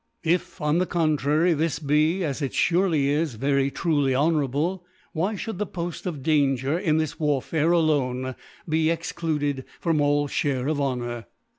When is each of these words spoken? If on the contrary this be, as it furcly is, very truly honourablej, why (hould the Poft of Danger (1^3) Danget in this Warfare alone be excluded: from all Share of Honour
If 0.23 0.59
on 0.59 0.79
the 0.79 0.87
contrary 0.87 1.53
this 1.53 1.77
be, 1.77 2.23
as 2.23 2.41
it 2.41 2.53
furcly 2.53 3.05
is, 3.05 3.35
very 3.35 3.69
truly 3.69 4.13
honourablej, 4.13 4.81
why 5.13 5.35
(hould 5.35 5.59
the 5.59 5.67
Poft 5.67 6.07
of 6.07 6.23
Danger 6.23 6.69
(1^3) 6.69 6.77
Danget 6.81 6.83
in 6.85 6.97
this 6.97 7.19
Warfare 7.19 7.71
alone 7.71 8.33
be 8.67 8.89
excluded: 8.89 9.63
from 9.79 10.01
all 10.01 10.25
Share 10.27 10.65
of 10.67 10.81
Honour 10.81 11.25